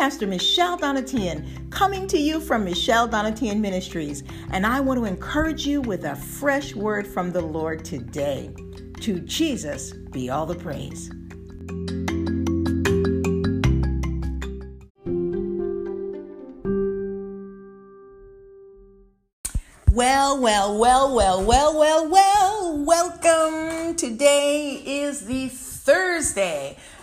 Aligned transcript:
Pastor 0.00 0.26
Michelle 0.26 0.78
Donatian, 0.78 1.68
coming 1.70 2.06
to 2.06 2.16
you 2.16 2.40
from 2.40 2.64
Michelle 2.64 3.06
Donatian 3.06 3.60
Ministries, 3.60 4.22
and 4.50 4.64
I 4.64 4.80
want 4.80 4.98
to 4.98 5.04
encourage 5.04 5.66
you 5.66 5.82
with 5.82 6.06
a 6.06 6.16
fresh 6.16 6.74
word 6.74 7.06
from 7.06 7.32
the 7.32 7.42
Lord 7.42 7.84
today. 7.84 8.50
To 9.02 9.20
Jesus 9.20 9.92
be 9.92 10.30
all 10.30 10.46
the 10.46 10.54
praise. 10.54 11.10
Well, 19.92 20.40
well, 20.40 20.78
well, 20.78 21.14
well, 21.14 21.44
well, 21.44 21.78
well, 21.78 22.08
well, 22.08 22.84
welcome. 22.86 23.96
Today 23.96 24.79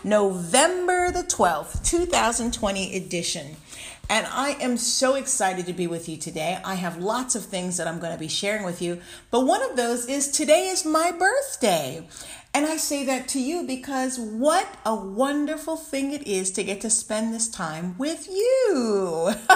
November 0.07 1.11
the 1.11 1.23
12th, 1.23 1.83
2020 1.83 2.95
edition. 2.95 3.57
And 4.09 4.25
I 4.25 4.51
am 4.61 4.77
so 4.77 5.15
excited 5.15 5.65
to 5.65 5.73
be 5.73 5.85
with 5.85 6.07
you 6.07 6.15
today. 6.15 6.59
I 6.63 6.75
have 6.75 6.97
lots 6.97 7.35
of 7.35 7.43
things 7.43 7.75
that 7.75 7.87
I'm 7.87 7.99
going 7.99 8.13
to 8.13 8.19
be 8.19 8.29
sharing 8.29 8.63
with 8.63 8.81
you, 8.81 9.01
but 9.31 9.45
one 9.45 9.61
of 9.69 9.75
those 9.75 10.07
is 10.07 10.31
today 10.31 10.67
is 10.67 10.85
my 10.85 11.11
birthday. 11.11 12.07
And 12.53 12.65
I 12.65 12.77
say 12.77 13.03
that 13.03 13.27
to 13.29 13.41
you 13.41 13.67
because 13.67 14.17
what 14.17 14.77
a 14.85 14.95
wonderful 14.95 15.75
thing 15.75 16.13
it 16.13 16.25
is 16.25 16.51
to 16.51 16.63
get 16.63 16.79
to 16.81 16.89
spend 16.89 17.33
this 17.33 17.49
time 17.49 17.97
with 17.97 18.29
you. 18.29 19.33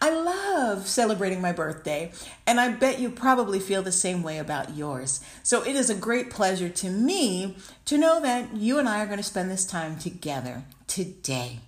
I 0.00 0.10
love 0.10 0.88
celebrating 0.88 1.40
my 1.40 1.52
birthday, 1.52 2.12
and 2.46 2.58
I 2.58 2.72
bet 2.72 3.00
you 3.00 3.10
probably 3.10 3.60
feel 3.60 3.82
the 3.82 3.92
same 3.92 4.22
way 4.22 4.38
about 4.38 4.76
yours. 4.76 5.20
So 5.42 5.62
it 5.62 5.76
is 5.76 5.90
a 5.90 5.94
great 5.94 6.30
pleasure 6.30 6.70
to 6.70 6.90
me 6.90 7.56
to 7.84 7.98
know 7.98 8.20
that 8.20 8.54
you 8.54 8.78
and 8.78 8.88
I 8.88 9.02
are 9.02 9.06
going 9.06 9.18
to 9.18 9.22
spend 9.22 9.50
this 9.50 9.66
time 9.66 9.98
together 9.98 10.64
today. 10.86 11.60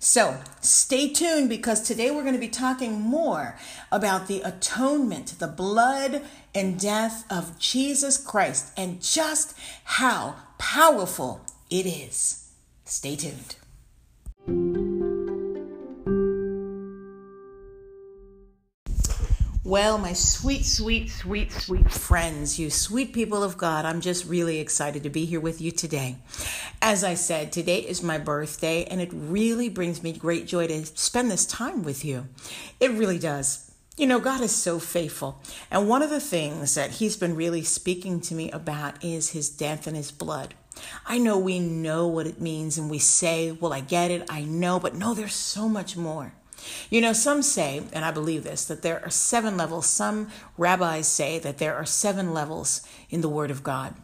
So 0.00 0.40
stay 0.60 1.12
tuned 1.12 1.48
because 1.48 1.82
today 1.82 2.10
we're 2.10 2.22
going 2.22 2.34
to 2.34 2.40
be 2.40 2.48
talking 2.48 3.00
more 3.00 3.56
about 3.90 4.26
the 4.26 4.42
atonement, 4.42 5.38
the 5.38 5.48
blood 5.48 6.22
and 6.54 6.78
death 6.80 7.24
of 7.30 7.58
Jesus 7.58 8.16
Christ, 8.16 8.72
and 8.76 9.02
just 9.02 9.56
how 9.84 10.36
powerful 10.58 11.44
it 11.70 11.86
is. 11.86 12.50
Stay 12.84 13.16
tuned. 13.16 14.87
Well, 19.68 19.98
my 19.98 20.14
sweet, 20.14 20.64
sweet, 20.64 21.10
sweet, 21.10 21.52
sweet 21.52 21.92
friends, 21.92 22.58
you 22.58 22.70
sweet 22.70 23.12
people 23.12 23.42
of 23.42 23.58
God, 23.58 23.84
I'm 23.84 24.00
just 24.00 24.24
really 24.24 24.60
excited 24.60 25.02
to 25.02 25.10
be 25.10 25.26
here 25.26 25.40
with 25.40 25.60
you 25.60 25.72
today. 25.72 26.16
As 26.80 27.04
I 27.04 27.12
said, 27.12 27.52
today 27.52 27.80
is 27.80 28.02
my 28.02 28.16
birthday, 28.16 28.84
and 28.84 28.98
it 28.98 29.10
really 29.12 29.68
brings 29.68 30.02
me 30.02 30.14
great 30.14 30.46
joy 30.46 30.68
to 30.68 30.86
spend 30.86 31.30
this 31.30 31.44
time 31.44 31.82
with 31.82 32.02
you. 32.02 32.28
It 32.80 32.92
really 32.92 33.18
does. 33.18 33.70
You 33.98 34.06
know, 34.06 34.20
God 34.20 34.40
is 34.40 34.56
so 34.56 34.78
faithful. 34.78 35.42
And 35.70 35.86
one 35.86 36.00
of 36.00 36.08
the 36.08 36.18
things 36.18 36.74
that 36.74 36.92
He's 36.92 37.18
been 37.18 37.36
really 37.36 37.62
speaking 37.62 38.22
to 38.22 38.34
me 38.34 38.50
about 38.50 39.04
is 39.04 39.32
His 39.32 39.50
death 39.50 39.86
and 39.86 39.98
His 39.98 40.10
blood. 40.10 40.54
I 41.04 41.18
know 41.18 41.36
we 41.36 41.58
know 41.60 42.06
what 42.06 42.26
it 42.26 42.40
means 42.40 42.78
and 42.78 42.88
we 42.88 43.00
say, 43.00 43.52
well, 43.52 43.74
I 43.74 43.80
get 43.80 44.10
it, 44.10 44.24
I 44.30 44.44
know, 44.44 44.80
but 44.80 44.94
no, 44.94 45.12
there's 45.12 45.34
so 45.34 45.68
much 45.68 45.94
more. 45.94 46.32
You 46.90 47.00
know, 47.00 47.12
some 47.12 47.42
say, 47.42 47.82
and 47.92 48.04
I 48.04 48.10
believe 48.10 48.44
this, 48.44 48.64
that 48.66 48.82
there 48.82 49.02
are 49.04 49.10
seven 49.10 49.56
levels. 49.56 49.86
Some 49.86 50.30
rabbis 50.56 51.08
say 51.08 51.38
that 51.38 51.58
there 51.58 51.74
are 51.74 51.84
seven 51.84 52.32
levels 52.32 52.82
in 53.10 53.20
the 53.20 53.28
Word 53.28 53.50
of 53.50 53.62
God. 53.62 53.94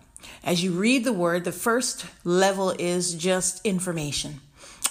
As 0.42 0.62
you 0.62 0.72
read 0.72 1.04
the 1.04 1.12
Word, 1.12 1.44
the 1.44 1.52
first 1.52 2.06
level 2.24 2.70
is 2.78 3.14
just 3.14 3.64
information. 3.64 4.40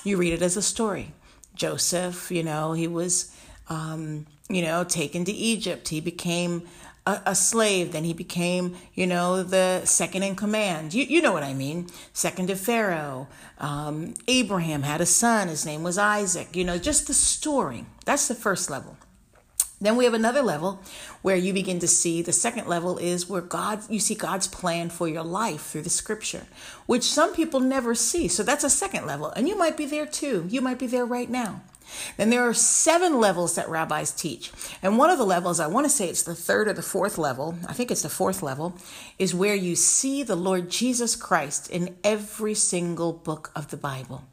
You 0.03 0.17
read 0.17 0.33
it 0.33 0.41
as 0.41 0.57
a 0.57 0.61
story. 0.61 1.13
Joseph, 1.55 2.31
you 2.31 2.43
know, 2.43 2.73
he 2.73 2.87
was, 2.87 3.35
um, 3.69 4.25
you 4.49 4.61
know, 4.61 4.83
taken 4.83 5.25
to 5.25 5.31
Egypt. 5.31 5.89
He 5.89 6.01
became 6.01 6.67
a, 7.05 7.21
a, 7.27 7.35
slave. 7.35 7.91
Then 7.91 8.03
he 8.03 8.13
became, 8.13 8.75
you 8.93 9.07
know, 9.07 9.43
the 9.43 9.85
second 9.85 10.23
in 10.23 10.35
command. 10.35 10.93
You, 10.93 11.03
you 11.03 11.21
know 11.21 11.33
what 11.33 11.43
I 11.43 11.53
mean. 11.53 11.87
Second 12.13 12.47
to 12.47 12.55
Pharaoh. 12.55 13.27
Um, 13.57 14.15
Abraham 14.27 14.83
had 14.83 15.01
a 15.01 15.05
son. 15.05 15.47
His 15.47 15.65
name 15.65 15.83
was 15.83 15.97
Isaac. 15.97 16.55
You 16.55 16.63
know, 16.63 16.77
just 16.77 17.07
the 17.07 17.13
story. 17.13 17.85
That's 18.05 18.27
the 18.27 18.35
first 18.35 18.69
level. 18.69 18.97
Then 19.83 19.97
we 19.97 20.05
have 20.05 20.13
another 20.13 20.41
level 20.41 20.81
where 21.23 21.35
you 21.35 21.51
begin 21.51 21.79
to 21.79 21.89
see 21.89 22.21
the 22.21 22.31
second 22.31 22.67
level 22.67 22.97
is 22.97 23.27
where 23.27 23.41
God, 23.41 23.81
you 23.89 23.99
see 23.99 24.15
God's 24.15 24.47
plan 24.47 24.89
for 24.89 25.09
your 25.09 25.23
life 25.23 25.65
through 25.65 25.81
the 25.81 25.89
scripture, 25.89 26.47
which 26.85 27.03
some 27.03 27.33
people 27.33 27.59
never 27.59 27.93
see. 27.93 28.29
So 28.29 28.43
that's 28.43 28.63
a 28.63 28.69
second 28.69 29.05
level. 29.05 29.27
And 29.31 29.49
you 29.49 29.57
might 29.57 29.75
be 29.75 29.85
there 29.85 30.05
too. 30.05 30.45
You 30.49 30.61
might 30.61 30.79
be 30.79 30.87
there 30.87 31.05
right 31.05 31.29
now. 31.29 31.63
Then 32.17 32.29
there 32.29 32.47
are 32.47 32.53
seven 32.53 33.19
levels 33.19 33.55
that 33.55 33.69
rabbis 33.69 34.11
teach. 34.11 34.51
And 34.81 34.97
one 34.97 35.09
of 35.09 35.17
the 35.17 35.25
levels, 35.25 35.59
I 35.59 35.67
want 35.67 35.85
to 35.85 35.89
say 35.89 36.09
it's 36.09 36.23
the 36.23 36.35
third 36.35 36.67
or 36.67 36.73
the 36.73 36.81
fourth 36.81 37.17
level, 37.17 37.55
I 37.67 37.73
think 37.73 37.91
it's 37.91 38.01
the 38.01 38.09
fourth 38.09 38.43
level, 38.43 38.75
is 39.17 39.33
where 39.33 39.55
you 39.55 39.75
see 39.75 40.23
the 40.23 40.35
Lord 40.35 40.69
Jesus 40.69 41.15
Christ 41.15 41.69
in 41.69 41.95
every 42.03 42.53
single 42.53 43.13
book 43.13 43.51
of 43.55 43.69
the 43.69 43.77
Bible. 43.77 44.23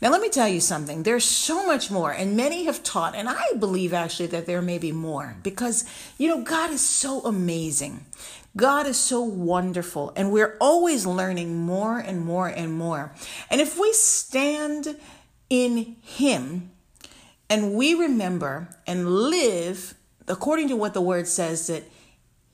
Now, 0.00 0.10
let 0.10 0.20
me 0.20 0.28
tell 0.28 0.48
you 0.48 0.60
something. 0.60 1.02
There's 1.02 1.24
so 1.24 1.66
much 1.66 1.90
more, 1.90 2.12
and 2.12 2.36
many 2.36 2.64
have 2.64 2.82
taught, 2.82 3.14
and 3.14 3.28
I 3.28 3.44
believe 3.58 3.94
actually 3.94 4.26
that 4.28 4.46
there 4.46 4.60
may 4.60 4.78
be 4.78 4.92
more 4.92 5.36
because, 5.42 5.84
you 6.18 6.28
know, 6.28 6.42
God 6.42 6.70
is 6.70 6.82
so 6.82 7.22
amazing. 7.22 8.04
God 8.56 8.86
is 8.86 8.98
so 8.98 9.22
wonderful, 9.22 10.12
and 10.14 10.30
we're 10.30 10.56
always 10.60 11.06
learning 11.06 11.56
more 11.64 11.98
and 11.98 12.24
more 12.24 12.48
and 12.48 12.72
more. 12.72 13.12
And 13.50 13.60
if 13.60 13.78
we 13.78 13.92
stand 13.92 14.96
in 15.50 15.96
Him, 16.02 16.70
and 17.48 17.74
we 17.74 17.94
remember 17.94 18.68
and 18.86 19.08
live 19.08 19.94
according 20.26 20.68
to 20.68 20.76
what 20.76 20.94
the 20.94 21.00
word 21.00 21.28
says 21.28 21.66
that 21.66 21.84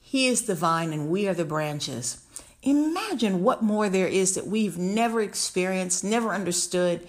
he 0.00 0.26
is 0.26 0.42
the 0.42 0.54
vine 0.54 0.92
and 0.92 1.08
we 1.08 1.28
are 1.28 1.34
the 1.34 1.44
branches. 1.44 2.24
Imagine 2.62 3.42
what 3.42 3.62
more 3.62 3.88
there 3.88 4.08
is 4.08 4.34
that 4.34 4.46
we've 4.46 4.76
never 4.76 5.22
experienced, 5.22 6.04
never 6.04 6.30
understood. 6.30 7.06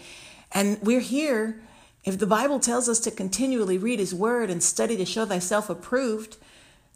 And 0.51 0.79
we're 0.81 1.01
here. 1.01 1.59
If 2.05 2.19
the 2.19 2.27
Bible 2.27 2.59
tells 2.59 2.87
us 2.87 2.99
to 3.01 3.11
continually 3.11 3.77
read 3.77 3.99
his 3.99 4.13
word 4.13 4.49
and 4.49 4.61
study 4.63 4.95
to 4.97 5.05
show 5.05 5.25
thyself 5.25 5.69
approved, 5.69 6.37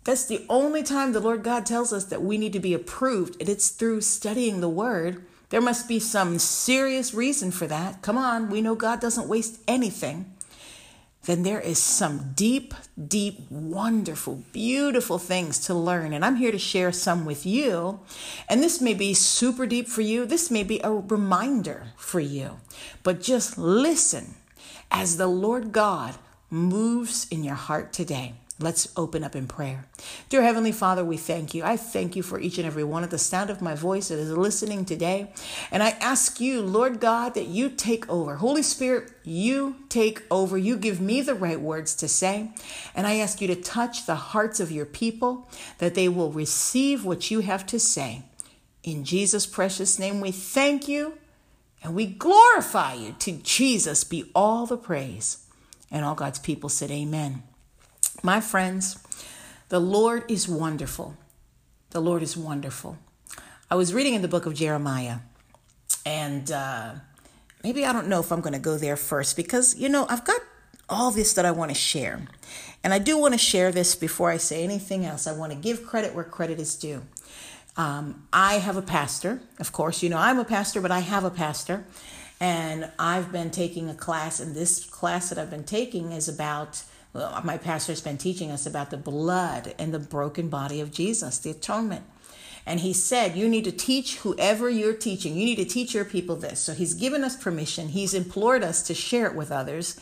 that's 0.03 0.25
the 0.25 0.45
only 0.47 0.83
time 0.83 1.11
the 1.11 1.19
Lord 1.19 1.43
God 1.43 1.65
tells 1.65 1.91
us 1.91 2.05
that 2.05 2.21
we 2.21 2.37
need 2.37 2.53
to 2.53 2.59
be 2.59 2.75
approved, 2.75 3.39
and 3.39 3.49
it's 3.49 3.69
through 3.69 4.01
studying 4.01 4.61
the 4.61 4.69
word. 4.69 5.25
There 5.49 5.61
must 5.61 5.87
be 5.87 5.99
some 5.99 6.37
serious 6.37 7.13
reason 7.13 7.51
for 7.51 7.65
that. 7.67 8.01
Come 8.03 8.17
on, 8.17 8.49
we 8.49 8.61
know 8.61 8.75
God 8.75 8.99
doesn't 8.99 9.27
waste 9.27 9.59
anything 9.67 10.34
then 11.25 11.43
there 11.43 11.59
is 11.59 11.79
some 11.79 12.33
deep, 12.35 12.73
deep, 13.07 13.49
wonderful, 13.49 14.43
beautiful 14.51 15.17
things 15.17 15.59
to 15.65 15.73
learn. 15.73 16.13
And 16.13 16.23
I'm 16.23 16.35
here 16.35 16.51
to 16.51 16.59
share 16.59 16.91
some 16.91 17.25
with 17.25 17.45
you. 17.45 17.99
And 18.47 18.61
this 18.61 18.79
may 18.79 18.93
be 18.93 19.13
super 19.13 19.65
deep 19.65 19.87
for 19.87 20.01
you, 20.01 20.25
this 20.25 20.51
may 20.51 20.63
be 20.63 20.79
a 20.83 20.91
reminder 20.91 21.87
for 21.97 22.19
you. 22.19 22.59
But 23.03 23.21
just 23.21 23.57
listen 23.57 24.35
as 24.91 25.17
the 25.17 25.27
Lord 25.27 25.71
God 25.71 26.15
moves 26.49 27.27
in 27.29 27.43
your 27.43 27.55
heart 27.55 27.91
today. 27.91 28.35
Let's 28.57 28.87
open 28.95 29.21
up 29.21 29.35
in 29.35 29.47
prayer. 29.47 29.85
Dear 30.29 30.41
Heavenly 30.41 30.71
Father, 30.71 31.03
we 31.03 31.17
thank 31.17 31.53
you. 31.53 31.65
I 31.65 31.75
thank 31.75 32.15
you 32.15 32.23
for 32.23 32.39
each 32.39 32.57
and 32.57 32.65
every 32.65 32.85
one 32.85 33.03
of 33.03 33.09
the 33.09 33.17
sound 33.17 33.49
of 33.49 33.61
my 33.61 33.75
voice 33.75 34.07
that 34.07 34.17
is 34.17 34.31
listening 34.31 34.85
today. 34.85 35.33
And 35.71 35.83
I 35.83 35.89
ask 35.99 36.39
you, 36.39 36.61
Lord 36.61 37.01
God, 37.01 37.33
that 37.33 37.47
you 37.47 37.69
take 37.69 38.09
over. 38.09 38.35
Holy 38.35 38.63
Spirit, 38.63 39.11
you 39.25 39.75
take 39.89 40.23
over. 40.31 40.57
You 40.57 40.77
give 40.77 41.01
me 41.01 41.19
the 41.19 41.35
right 41.35 41.59
words 41.59 41.95
to 41.95 42.07
say. 42.07 42.51
And 42.95 43.05
I 43.05 43.17
ask 43.17 43.41
you 43.41 43.47
to 43.47 43.57
touch 43.57 44.05
the 44.05 44.15
hearts 44.15 44.61
of 44.61 44.71
your 44.71 44.85
people 44.85 45.49
that 45.79 45.95
they 45.95 46.07
will 46.07 46.31
receive 46.31 47.03
what 47.03 47.29
you 47.29 47.41
have 47.41 47.65
to 47.67 47.79
say. 47.79 48.23
In 48.83 49.03
Jesus' 49.03 49.45
precious 49.45 49.99
name, 49.99 50.21
we 50.21 50.31
thank 50.31 50.87
you 50.87 51.17
and 51.83 51.93
we 51.93 52.05
glorify 52.05 52.93
you. 52.93 53.17
To 53.19 53.33
Jesus 53.33 54.05
be 54.05 54.31
all 54.33 54.65
the 54.65 54.77
praise. 54.77 55.45
And 55.91 56.05
all 56.05 56.15
God's 56.15 56.39
people 56.39 56.69
said, 56.69 56.89
Amen. 56.89 57.43
My 58.23 58.41
friends, 58.41 58.97
the 59.69 59.79
Lord 59.79 60.29
is 60.29 60.47
wonderful. 60.47 61.15
The 61.91 61.99
Lord 61.99 62.23
is 62.23 62.35
wonderful. 62.35 62.97
I 63.69 63.75
was 63.75 63.93
reading 63.93 64.13
in 64.13 64.21
the 64.21 64.27
book 64.27 64.45
of 64.45 64.53
Jeremiah, 64.53 65.17
and 66.05 66.51
uh, 66.51 66.95
maybe 67.63 67.85
I 67.85 67.93
don't 67.93 68.07
know 68.07 68.19
if 68.19 68.31
I'm 68.31 68.41
going 68.41 68.53
to 68.53 68.59
go 68.59 68.77
there 68.77 68.97
first 68.97 69.35
because, 69.35 69.75
you 69.75 69.89
know, 69.89 70.05
I've 70.09 70.25
got 70.25 70.41
all 70.87 71.11
this 71.11 71.33
that 71.33 71.45
I 71.45 71.51
want 71.51 71.71
to 71.71 71.75
share. 71.75 72.21
And 72.83 72.93
I 72.93 72.99
do 72.99 73.17
want 73.17 73.33
to 73.33 73.39
share 73.39 73.71
this 73.71 73.95
before 73.95 74.29
I 74.29 74.37
say 74.37 74.63
anything 74.63 75.05
else. 75.05 75.25
I 75.25 75.33
want 75.33 75.51
to 75.51 75.57
give 75.57 75.85
credit 75.85 76.13
where 76.13 76.23
credit 76.23 76.59
is 76.59 76.75
due. 76.75 77.01
Um, 77.77 78.27
I 78.31 78.55
have 78.55 78.77
a 78.77 78.81
pastor, 78.81 79.41
of 79.59 79.71
course, 79.71 80.01
you 80.01 80.09
know, 80.09 80.17
I'm 80.17 80.39
a 80.39 80.45
pastor, 80.45 80.79
but 80.81 80.91
I 80.91 80.99
have 80.99 81.23
a 81.23 81.31
pastor. 81.31 81.85
And 82.39 82.91
I've 82.99 83.31
been 83.31 83.49
taking 83.49 83.89
a 83.89 83.95
class, 83.95 84.39
and 84.39 84.53
this 84.53 84.83
class 84.85 85.29
that 85.29 85.37
I've 85.37 85.49
been 85.49 85.63
taking 85.63 86.11
is 86.11 86.27
about 86.27 86.83
my 87.43 87.57
pastor's 87.57 88.01
been 88.01 88.17
teaching 88.17 88.51
us 88.51 88.65
about 88.65 88.89
the 88.89 88.97
blood 88.97 89.73
and 89.79 89.93
the 89.93 89.99
broken 89.99 90.49
body 90.49 90.81
of 90.81 90.91
Jesus, 90.91 91.37
the 91.37 91.51
atonement. 91.51 92.03
And 92.65 92.79
he 92.79 92.93
said, 92.93 93.35
You 93.35 93.47
need 93.47 93.63
to 93.65 93.71
teach 93.71 94.17
whoever 94.17 94.69
you're 94.69 94.93
teaching. 94.93 95.35
You 95.35 95.45
need 95.45 95.57
to 95.57 95.65
teach 95.65 95.93
your 95.93 96.05
people 96.05 96.35
this. 96.35 96.59
So 96.59 96.73
he's 96.73 96.93
given 96.93 97.23
us 97.23 97.35
permission. 97.35 97.89
He's 97.89 98.13
implored 98.13 98.63
us 98.63 98.81
to 98.83 98.93
share 98.93 99.27
it 99.27 99.35
with 99.35 99.51
others. 99.51 99.99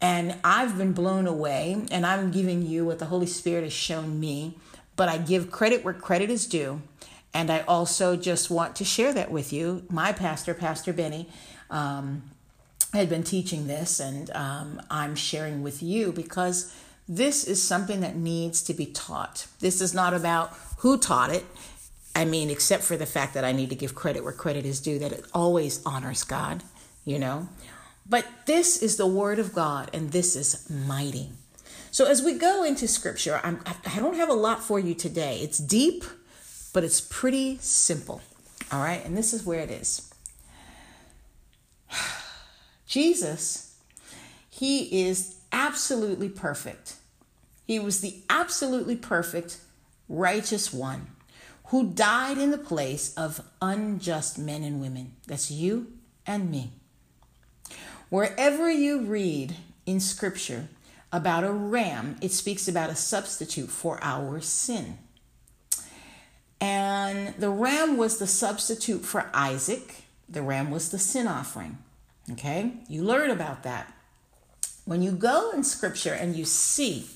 And 0.00 0.36
I've 0.44 0.78
been 0.78 0.92
blown 0.92 1.26
away, 1.26 1.84
and 1.90 2.06
I'm 2.06 2.30
giving 2.30 2.64
you 2.64 2.86
what 2.86 2.98
the 2.98 3.06
Holy 3.06 3.26
Spirit 3.26 3.64
has 3.64 3.72
shown 3.72 4.18
me. 4.18 4.56
But 4.96 5.08
I 5.08 5.18
give 5.18 5.50
credit 5.50 5.84
where 5.84 5.94
credit 5.94 6.30
is 6.30 6.46
due. 6.46 6.82
And 7.32 7.50
I 7.50 7.60
also 7.60 8.16
just 8.16 8.50
want 8.50 8.76
to 8.76 8.84
share 8.84 9.12
that 9.12 9.30
with 9.30 9.52
you. 9.52 9.84
My 9.88 10.12
pastor, 10.12 10.52
Pastor 10.52 10.92
Benny, 10.92 11.28
um, 11.70 12.22
had 12.98 13.08
been 13.08 13.22
teaching 13.22 13.66
this, 13.66 14.00
and 14.00 14.30
um, 14.32 14.82
I'm 14.90 15.14
sharing 15.14 15.62
with 15.62 15.82
you 15.82 16.12
because 16.12 16.74
this 17.08 17.44
is 17.44 17.62
something 17.62 18.00
that 18.00 18.16
needs 18.16 18.62
to 18.62 18.74
be 18.74 18.86
taught. 18.86 19.46
This 19.60 19.80
is 19.80 19.94
not 19.94 20.14
about 20.14 20.52
who 20.78 20.98
taught 20.98 21.30
it. 21.30 21.44
I 22.14 22.24
mean, 22.24 22.50
except 22.50 22.82
for 22.82 22.96
the 22.96 23.06
fact 23.06 23.34
that 23.34 23.44
I 23.44 23.52
need 23.52 23.70
to 23.70 23.76
give 23.76 23.94
credit 23.94 24.24
where 24.24 24.32
credit 24.32 24.66
is 24.66 24.80
due, 24.80 24.98
that 24.98 25.12
it 25.12 25.24
always 25.32 25.84
honors 25.86 26.24
God, 26.24 26.62
you 27.04 27.18
know. 27.18 27.48
But 28.08 28.26
this 28.46 28.82
is 28.82 28.96
the 28.96 29.06
Word 29.06 29.38
of 29.38 29.52
God, 29.52 29.90
and 29.92 30.10
this 30.10 30.34
is 30.34 30.68
mighty. 30.68 31.30
So 31.92 32.06
as 32.06 32.22
we 32.22 32.34
go 32.34 32.64
into 32.64 32.88
Scripture, 32.88 33.40
I'm, 33.44 33.60
I 33.86 34.00
don't 34.00 34.16
have 34.16 34.28
a 34.28 34.34
lot 34.34 34.62
for 34.62 34.80
you 34.80 34.94
today. 34.94 35.38
It's 35.40 35.58
deep, 35.58 36.04
but 36.72 36.82
it's 36.82 37.00
pretty 37.00 37.58
simple. 37.58 38.20
All 38.72 38.80
right, 38.80 39.04
and 39.04 39.16
this 39.16 39.32
is 39.32 39.44
where 39.44 39.60
it 39.60 39.70
is. 39.70 40.09
Jesus, 42.90 43.76
He 44.50 45.06
is 45.06 45.36
absolutely 45.52 46.28
perfect. 46.28 46.96
He 47.64 47.78
was 47.78 48.00
the 48.00 48.16
absolutely 48.28 48.96
perfect, 48.96 49.58
righteous 50.08 50.72
one 50.72 51.06
who 51.66 51.92
died 51.92 52.36
in 52.36 52.50
the 52.50 52.58
place 52.58 53.14
of 53.14 53.42
unjust 53.62 54.40
men 54.40 54.64
and 54.64 54.80
women. 54.80 55.12
That's 55.28 55.52
you 55.52 55.92
and 56.26 56.50
me. 56.50 56.72
Wherever 58.08 58.68
you 58.68 59.02
read 59.02 59.54
in 59.86 60.00
Scripture 60.00 60.66
about 61.12 61.44
a 61.44 61.52
ram, 61.52 62.16
it 62.20 62.32
speaks 62.32 62.66
about 62.66 62.90
a 62.90 62.96
substitute 62.96 63.70
for 63.70 64.00
our 64.02 64.40
sin. 64.40 64.98
And 66.60 67.36
the 67.38 67.50
ram 67.50 67.96
was 67.96 68.18
the 68.18 68.26
substitute 68.26 69.04
for 69.04 69.30
Isaac, 69.32 70.02
the 70.28 70.42
ram 70.42 70.72
was 70.72 70.90
the 70.90 70.98
sin 70.98 71.28
offering. 71.28 71.78
Okay? 72.32 72.72
You 72.88 73.02
learn 73.02 73.30
about 73.30 73.62
that. 73.64 73.92
When 74.84 75.02
you 75.02 75.12
go 75.12 75.50
in 75.52 75.64
Scripture 75.64 76.14
and 76.14 76.36
you 76.36 76.44
see 76.44 77.06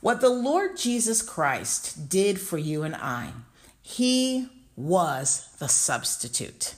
what 0.00 0.20
the 0.20 0.28
Lord 0.28 0.76
Jesus 0.76 1.22
Christ 1.22 2.08
did 2.08 2.40
for 2.40 2.58
you 2.58 2.82
and 2.82 2.94
I, 2.94 3.32
He 3.82 4.48
was 4.76 5.48
the 5.58 5.68
substitute. 5.68 6.74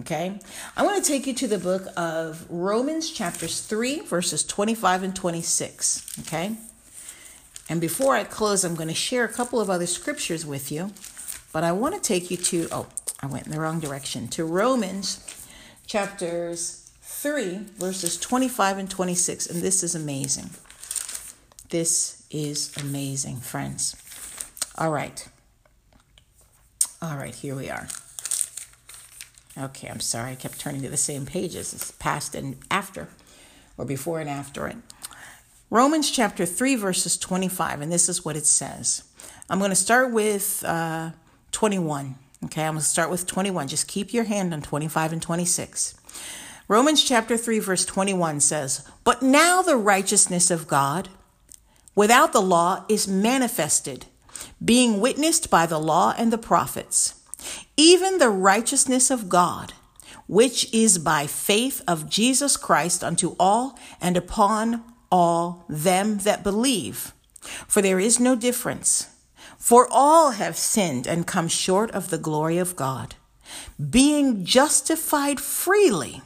Okay? 0.00 0.40
I 0.76 0.82
want 0.82 1.02
to 1.02 1.08
take 1.08 1.26
you 1.26 1.34
to 1.34 1.46
the 1.46 1.58
book 1.58 1.86
of 1.96 2.46
Romans, 2.50 3.10
chapters 3.10 3.60
3, 3.60 4.00
verses 4.00 4.42
25 4.44 5.02
and 5.04 5.16
26. 5.16 6.20
Okay? 6.20 6.56
And 7.68 7.80
before 7.80 8.14
I 8.14 8.24
close, 8.24 8.64
I'm 8.64 8.74
going 8.74 8.88
to 8.88 8.94
share 8.94 9.24
a 9.24 9.32
couple 9.32 9.60
of 9.60 9.70
other 9.70 9.86
scriptures 9.86 10.44
with 10.44 10.72
you. 10.72 10.92
But 11.52 11.64
I 11.64 11.72
want 11.72 11.94
to 11.94 12.00
take 12.00 12.30
you 12.30 12.36
to, 12.36 12.68
oh, 12.72 12.86
I 13.20 13.26
went 13.26 13.46
in 13.46 13.52
the 13.52 13.60
wrong 13.60 13.78
direction, 13.78 14.26
to 14.28 14.44
Romans, 14.44 15.24
chapters 15.86 16.83
3, 17.24 17.60
verses 17.78 18.18
25 18.18 18.76
and 18.76 18.90
26. 18.90 19.46
And 19.46 19.62
this 19.62 19.82
is 19.82 19.94
amazing. 19.94 20.50
This 21.70 22.22
is 22.30 22.76
amazing, 22.76 23.38
friends. 23.38 23.96
All 24.76 24.90
right. 24.90 25.26
All 27.00 27.16
right, 27.16 27.34
here 27.34 27.56
we 27.56 27.70
are. 27.70 27.88
Okay, 29.56 29.88
I'm 29.88 30.00
sorry. 30.00 30.32
I 30.32 30.34
kept 30.34 30.60
turning 30.60 30.82
to 30.82 30.90
the 30.90 30.98
same 30.98 31.24
pages. 31.24 31.72
It's 31.72 31.92
past 31.92 32.34
and 32.34 32.58
after, 32.70 33.08
or 33.78 33.86
before 33.86 34.20
and 34.20 34.28
after 34.28 34.68
it. 34.68 34.76
Romans 35.70 36.10
chapter 36.10 36.44
3, 36.44 36.74
verses 36.74 37.16
25, 37.16 37.80
and 37.80 37.90
this 37.90 38.10
is 38.10 38.22
what 38.22 38.36
it 38.36 38.44
says. 38.44 39.02
I'm 39.48 39.60
going 39.60 39.70
to 39.70 39.76
start 39.76 40.12
with 40.12 40.62
uh, 40.62 41.12
21. 41.52 42.16
Okay, 42.44 42.64
I'm 42.64 42.74
going 42.74 42.82
to 42.82 42.86
start 42.86 43.08
with 43.08 43.26
21. 43.26 43.68
Just 43.68 43.88
keep 43.88 44.12
your 44.12 44.24
hand 44.24 44.52
on 44.52 44.60
25 44.60 45.14
and 45.14 45.22
26. 45.22 45.94
Romans 46.66 47.02
chapter 47.02 47.36
3, 47.36 47.58
verse 47.58 47.84
21 47.84 48.40
says, 48.40 48.88
But 49.04 49.22
now 49.22 49.62
the 49.62 49.76
righteousness 49.76 50.50
of 50.50 50.66
God 50.66 51.08
without 51.94 52.32
the 52.32 52.42
law 52.42 52.84
is 52.88 53.06
manifested, 53.06 54.06
being 54.64 55.00
witnessed 55.00 55.50
by 55.50 55.66
the 55.66 55.78
law 55.78 56.14
and 56.16 56.32
the 56.32 56.38
prophets 56.38 57.20
even 57.76 58.18
the 58.18 58.30
righteousness 58.30 59.10
of 59.10 59.28
God, 59.28 59.72
which 60.26 60.72
is 60.72 60.98
by 60.98 61.26
faith 61.26 61.82
of 61.86 62.08
Jesus 62.08 62.56
Christ 62.56 63.02
unto 63.02 63.36
all 63.38 63.78
and 64.00 64.16
upon 64.16 64.82
all 65.10 65.64
them 65.68 66.18
that 66.18 66.42
believe. 66.42 67.12
For 67.68 67.82
there 67.82 68.00
is 68.00 68.18
no 68.18 68.34
difference. 68.36 69.10
For 69.58 69.86
all 69.90 70.32
have 70.32 70.56
sinned 70.56 71.06
and 71.06 71.26
come 71.26 71.48
short 71.48 71.90
of 71.92 72.10
the 72.10 72.18
glory 72.18 72.58
of 72.58 72.76
God, 72.76 73.16
being 73.90 74.44
justified 74.44 75.40
freely 75.40 76.22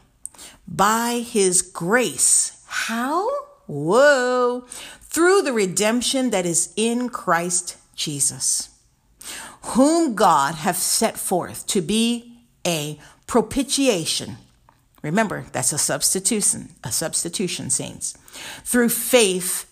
by 0.69 1.25
his 1.27 1.63
grace. 1.63 2.63
How? 2.67 3.29
Whoa! 3.67 4.67
Through 5.03 5.43
the 5.43 5.53
redemption 5.53 6.31
that 6.31 6.47
is 6.47 6.73
in 6.77 7.09
Christ 7.09 7.77
Jesus 7.97 8.69
whom 9.63 10.15
God 10.15 10.55
hath 10.55 10.77
set 10.77 11.19
forth 11.19 11.67
to 11.69 11.83
be 11.83 12.39
a 12.67 12.99
propitiation. 13.27 14.37
Remember, 15.03 15.45
that's 15.53 15.73
a 15.73 15.79
substitution, 15.79 16.71
a 16.83 16.91
substitution, 16.91 17.71
saints. 17.71 18.17
Through 18.65 18.89
faith 18.89 19.71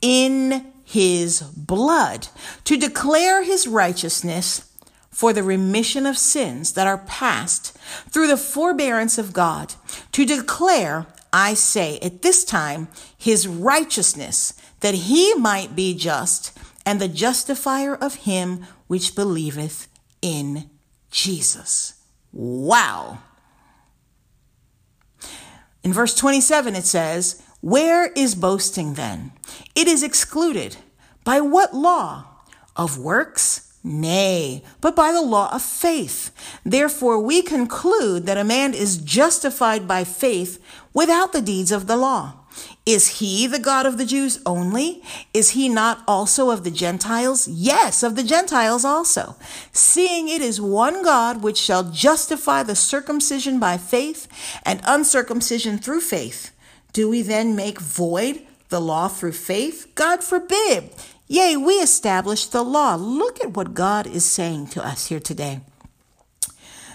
in 0.00 0.72
his 0.84 1.40
blood, 1.40 2.28
to 2.64 2.76
declare 2.76 3.42
his 3.42 3.66
righteousness 3.66 4.70
for 5.10 5.32
the 5.32 5.42
remission 5.42 6.06
of 6.06 6.16
sins 6.16 6.72
that 6.74 6.86
are 6.86 6.98
past 6.98 7.76
through 8.08 8.28
the 8.28 8.36
forbearance 8.36 9.18
of 9.18 9.32
God, 9.32 9.74
to 10.12 10.24
declare, 10.24 11.06
I 11.32 11.54
say, 11.54 11.98
at 12.00 12.22
this 12.22 12.44
time, 12.44 12.88
his 13.16 13.48
righteousness, 13.48 14.54
that 14.80 14.94
he 14.94 15.34
might 15.34 15.74
be 15.74 15.94
just 15.94 16.56
and 16.86 17.00
the 17.00 17.08
justifier 17.08 17.94
of 17.94 18.14
him 18.14 18.64
which 18.86 19.14
believeth 19.14 19.88
in 20.22 20.70
Jesus. 21.10 21.94
Wow. 22.32 23.18
In 25.82 25.92
verse 25.92 26.14
27, 26.14 26.74
it 26.74 26.84
says, 26.84 27.42
Where 27.60 28.12
is 28.12 28.34
boasting 28.34 28.94
then? 28.94 29.32
It 29.74 29.86
is 29.88 30.02
excluded. 30.02 30.76
By 31.24 31.40
what 31.40 31.74
law? 31.74 32.24
Of 32.76 32.98
works? 32.98 33.67
Nay, 33.84 34.62
but 34.80 34.96
by 34.96 35.12
the 35.12 35.22
law 35.22 35.52
of 35.52 35.62
faith. 35.62 36.32
Therefore, 36.64 37.20
we 37.20 37.42
conclude 37.42 38.26
that 38.26 38.36
a 38.36 38.44
man 38.44 38.74
is 38.74 38.98
justified 38.98 39.86
by 39.86 40.04
faith 40.04 40.62
without 40.92 41.32
the 41.32 41.40
deeds 41.40 41.70
of 41.70 41.86
the 41.86 41.96
law. 41.96 42.34
Is 42.84 43.18
he 43.18 43.46
the 43.46 43.58
God 43.58 43.86
of 43.86 43.98
the 43.98 44.06
Jews 44.06 44.40
only? 44.46 45.02
Is 45.34 45.50
he 45.50 45.68
not 45.68 46.02
also 46.08 46.50
of 46.50 46.64
the 46.64 46.70
Gentiles? 46.70 47.46
Yes, 47.46 48.02
of 48.02 48.16
the 48.16 48.24
Gentiles 48.24 48.84
also. 48.84 49.36
Seeing 49.72 50.28
it 50.28 50.40
is 50.40 50.60
one 50.60 51.04
God 51.04 51.42
which 51.42 51.58
shall 51.58 51.84
justify 51.84 52.62
the 52.62 52.74
circumcision 52.74 53.60
by 53.60 53.76
faith 53.76 54.26
and 54.64 54.80
uncircumcision 54.84 55.78
through 55.78 56.00
faith. 56.00 56.50
Do 56.92 57.08
we 57.10 57.22
then 57.22 57.54
make 57.54 57.78
void 57.78 58.42
the 58.70 58.80
law 58.80 59.08
through 59.08 59.32
faith? 59.32 59.92
God 59.94 60.24
forbid. 60.24 60.90
Yea, 61.28 61.56
we 61.56 61.74
established 61.74 62.52
the 62.52 62.62
law. 62.64 62.96
Look 62.96 63.40
at 63.44 63.56
what 63.56 63.74
God 63.74 64.06
is 64.06 64.24
saying 64.24 64.68
to 64.68 64.84
us 64.84 65.06
here 65.06 65.20
today. 65.20 65.60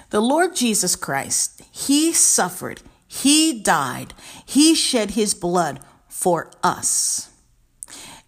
The 0.10 0.22
Lord 0.22 0.56
Jesus 0.56 0.96
Christ, 0.96 1.62
he 1.72 2.12
suffered 2.14 2.82
he 3.14 3.60
died. 3.60 4.16
He 4.44 4.74
shed 4.74 5.12
his 5.12 5.36
blood 5.36 5.80
for 6.08 6.50
us. 6.64 7.30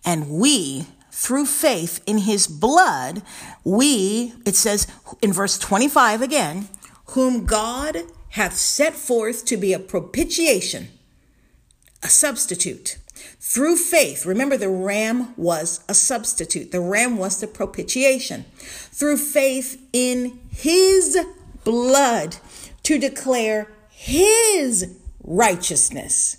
And 0.05 0.29
we, 0.29 0.85
through 1.09 1.47
faith 1.47 2.03
in 2.05 2.19
his 2.19 2.45
blood, 2.45 3.23
we, 3.63 4.33
it 4.45 4.55
says 4.55 4.85
in 5.23 5.33
verse 5.33 5.57
25 5.57 6.21
again, 6.21 6.67
whom 7.07 7.47
God 7.47 7.97
hath 8.29 8.53
set 8.53 8.93
forth 8.93 9.43
to 9.45 9.57
be 9.57 9.73
a 9.73 9.79
propitiation, 9.79 10.89
a 12.03 12.07
substitute. 12.07 12.99
Through 13.39 13.77
faith, 13.77 14.25
remember 14.25 14.57
the 14.57 14.69
ram 14.69 15.33
was 15.37 15.83
a 15.87 15.93
substitute. 15.93 16.71
The 16.71 16.81
ram 16.81 17.17
was 17.17 17.39
the 17.39 17.47
propitiation. 17.47 18.45
Through 18.59 19.17
faith 19.17 19.81
in 19.93 20.39
his 20.49 21.17
blood 21.63 22.37
to 22.83 22.97
declare 22.99 23.71
his 23.89 24.95
righteousness. 25.23 26.37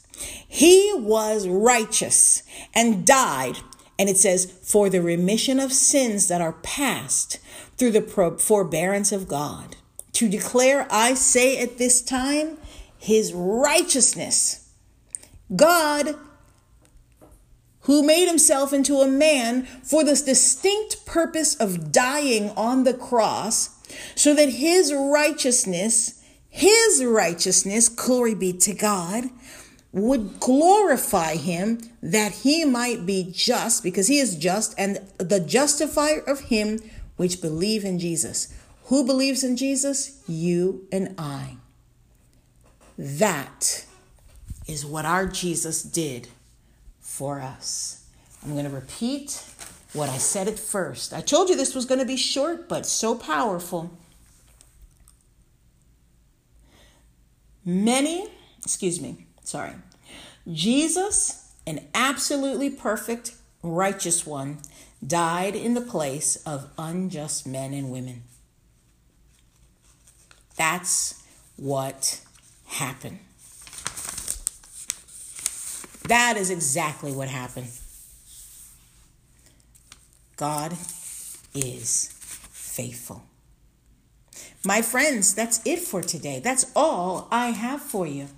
He 0.49 0.93
was 0.95 1.49
righteous 1.49 2.43
and 2.75 3.07
died. 3.07 3.59
And 3.99 4.09
it 4.09 4.19
says, 4.19 4.47
for 4.63 4.91
the 4.91 5.03
remission 5.03 5.59
of 5.59 5.73
sins 5.73 6.29
that 6.29 6.41
are 6.41 6.53
past 6.53 7.39
through 7.77 7.93
the 7.93 8.37
forbearance 8.39 9.13
of 9.13 9.29
God, 9.29 9.77
to 10.13 10.29
declare, 10.29 10.87
I 10.91 11.15
say 11.15 11.59
at 11.59 11.79
this 11.79 12.01
time, 12.01 12.59
his 12.99 13.33
righteousness. 13.33 14.71
God, 15.55 16.15
who 17.87 18.03
made 18.03 18.27
himself 18.27 18.73
into 18.73 18.97
a 18.97 19.09
man 19.09 19.65
for 19.83 20.03
this 20.03 20.23
distinct 20.23 21.07
purpose 21.07 21.55
of 21.55 21.93
dying 21.93 22.51
on 22.51 22.83
the 22.83 22.93
cross, 22.93 23.71
so 24.17 24.35
that 24.35 24.49
his 24.49 24.93
righteousness, 24.93 26.21
his 26.49 27.05
righteousness, 27.05 27.89
glory 27.89 28.35
be 28.35 28.53
to 28.53 28.75
God, 28.75 29.27
would 29.93 30.41
glorify 30.41 31.37
him 31.37 31.79
that 32.03 32.33
he 32.33 32.65
might 32.65 33.07
be 33.07 33.31
just 33.33 33.85
because 33.85 34.09
he 34.09 34.19
is 34.19 34.37
just 34.37 34.75
and 34.77 34.99
the 35.19 35.41
justifier 35.41 36.21
of 36.27 36.41
him 36.41 36.81
which 37.17 37.41
believe 37.41 37.85
in 37.85 38.01
Jesus. 38.01 38.53
Who 38.87 39.07
believes 39.07 39.45
in 39.45 39.57
Jesus? 39.57 40.23
You 40.27 40.87
and 40.91 41.15
I. 41.17 41.57
That 42.99 43.85
is 44.67 44.85
what 44.85 45.05
our 45.05 45.27
Jesus 45.27 45.85
did 45.85 46.29
for 47.17 47.41
us. 47.41 48.05
I'm 48.45 48.53
going 48.53 48.67
to 48.67 48.71
repeat 48.71 49.43
what 49.95 50.11
I 50.11 50.19
said 50.19 50.49
at 50.49 50.59
first. 50.59 51.15
I 51.15 51.23
told 51.23 51.49
you 51.49 51.57
this 51.57 51.75
was 51.75 51.87
going 51.87 51.99
to 51.99 52.05
be 52.05 52.19
short, 52.19 52.69
but 52.69 52.85
so 52.85 53.15
powerful. 53.15 53.91
Many, 57.65 58.29
excuse 58.63 59.01
me, 59.01 59.27
sorry. 59.45 59.73
Jesus, 60.53 61.53
an 61.67 61.89
absolutely 61.95 62.69
perfect, 62.69 63.33
righteous 63.63 64.27
one, 64.27 64.59
died 65.05 65.57
in 65.57 65.73
the 65.73 65.81
place 65.81 66.37
of 66.45 66.71
unjust 66.79 67.47
men 67.47 67.73
and 67.73 67.91
women. 67.91 68.25
That's 70.57 71.23
what 71.57 72.21
happened. 72.67 73.21
That 76.09 76.37
is 76.37 76.51
exactly 76.51 77.13
what 77.13 77.29
happened. 77.29 77.69
God 80.37 80.73
is 81.55 82.11
faithful. 82.53 83.25
My 84.65 84.83
friends, 84.83 85.35
that's 85.35 85.61
it 85.65 85.79
for 85.79 86.03
today. 86.03 86.41
That's 86.41 86.71
all 86.75 87.29
I 87.31 87.49
have 87.49 87.81
for 87.81 88.07
you. 88.07 88.29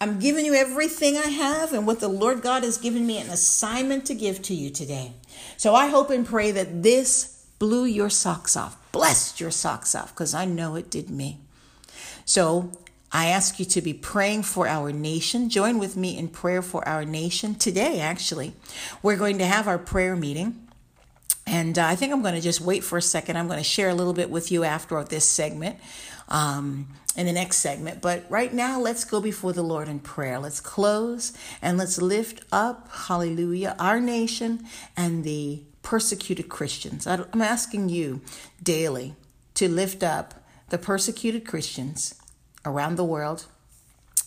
I'm 0.00 0.20
giving 0.20 0.44
you 0.44 0.54
everything 0.54 1.16
I 1.16 1.28
have 1.28 1.72
and 1.72 1.86
what 1.86 1.98
the 2.00 2.08
Lord 2.08 2.42
God 2.42 2.62
has 2.62 2.78
given 2.78 3.06
me 3.06 3.18
an 3.18 3.30
assignment 3.30 4.06
to 4.06 4.14
give 4.14 4.40
to 4.42 4.54
you 4.54 4.70
today. 4.70 5.14
So 5.56 5.74
I 5.74 5.88
hope 5.88 6.10
and 6.10 6.24
pray 6.24 6.52
that 6.52 6.82
this 6.82 7.44
blew 7.58 7.84
your 7.84 8.10
socks 8.10 8.56
off, 8.56 8.76
blessed 8.92 9.40
your 9.40 9.50
socks 9.50 9.94
off, 9.94 10.14
because 10.14 10.34
I 10.34 10.44
know 10.44 10.76
it 10.76 10.90
did 10.90 11.10
me. 11.10 11.40
So 12.24 12.70
I 13.10 13.28
ask 13.28 13.58
you 13.58 13.64
to 13.66 13.80
be 13.80 13.94
praying 13.94 14.42
for 14.42 14.68
our 14.68 14.92
nation. 14.92 15.48
Join 15.48 15.78
with 15.78 15.96
me 15.96 16.18
in 16.18 16.28
prayer 16.28 16.60
for 16.60 16.86
our 16.86 17.04
nation 17.04 17.54
today, 17.54 18.00
actually. 18.00 18.52
We're 19.02 19.16
going 19.16 19.38
to 19.38 19.46
have 19.46 19.66
our 19.66 19.78
prayer 19.78 20.14
meeting. 20.14 20.68
And 21.46 21.78
uh, 21.78 21.86
I 21.86 21.96
think 21.96 22.12
I'm 22.12 22.20
going 22.20 22.34
to 22.34 22.40
just 22.42 22.60
wait 22.60 22.84
for 22.84 22.98
a 22.98 23.02
second. 23.02 23.38
I'm 23.38 23.46
going 23.46 23.58
to 23.58 23.64
share 23.64 23.88
a 23.88 23.94
little 23.94 24.12
bit 24.12 24.28
with 24.28 24.52
you 24.52 24.64
after 24.64 25.02
this 25.04 25.24
segment, 25.24 25.78
um, 26.28 26.88
in 27.16 27.24
the 27.24 27.32
next 27.32 27.56
segment. 27.56 28.02
But 28.02 28.26
right 28.28 28.52
now, 28.52 28.78
let's 28.78 29.04
go 29.04 29.22
before 29.22 29.54
the 29.54 29.62
Lord 29.62 29.88
in 29.88 30.00
prayer. 30.00 30.38
Let's 30.38 30.60
close 30.60 31.32
and 31.62 31.78
let's 31.78 32.02
lift 32.02 32.42
up, 32.52 32.90
hallelujah, 32.92 33.74
our 33.78 34.00
nation 34.00 34.66
and 34.94 35.24
the 35.24 35.62
persecuted 35.82 36.50
Christians. 36.50 37.06
I'm 37.06 37.40
asking 37.40 37.88
you 37.88 38.20
daily 38.62 39.14
to 39.54 39.70
lift 39.70 40.02
up 40.02 40.34
the 40.68 40.76
persecuted 40.76 41.46
Christians 41.46 42.14
around 42.64 42.96
the 42.96 43.04
world 43.04 43.46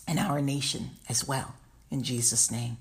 and 0.08 0.20
our 0.20 0.42
nation 0.42 0.92
as 1.10 1.28
well. 1.28 1.56
In 1.90 2.04
Jesus' 2.04 2.52
name. 2.52 2.78